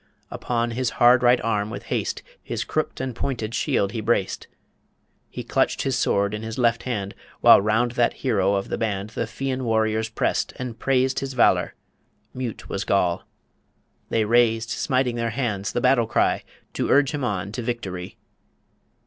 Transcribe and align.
Upon 0.31 0.71
his 0.71 0.89
hard 0.97 1.21
right 1.21 1.39
arm 1.43 1.69
with 1.69 1.83
haste 1.93 2.23
His 2.41 2.63
crooked 2.63 2.99
and 2.99 3.15
pointed 3.15 3.53
shield 3.53 3.91
he 3.91 4.01
braced, 4.01 4.47
He 5.29 5.43
clutched 5.43 5.83
his 5.83 5.95
sword 5.95 6.33
in 6.33 6.41
his 6.41 6.57
left 6.57 6.81
hand 6.89 7.13
While 7.41 7.61
round 7.61 7.91
that 7.91 8.13
hero 8.25 8.55
of 8.55 8.69
the 8.69 8.79
band 8.79 9.11
The 9.11 9.27
Fian 9.27 9.63
warriors 9.63 10.09
pressed, 10.09 10.53
and 10.55 10.79
praised 10.79 11.19
His 11.19 11.33
valour... 11.33 11.75
Mute 12.33 12.67
was 12.67 12.83
Goll... 12.83 13.21
They 14.09 14.25
raised, 14.25 14.71
Smiting 14.71 15.17
their 15.17 15.29
hands, 15.29 15.71
the 15.71 15.81
battle 15.81 16.07
cry, 16.07 16.43
To 16.73 16.89
urge 16.89 17.11
him 17.11 17.23
on 17.23 17.51
to 17.51 17.61
victory. 17.61 18.17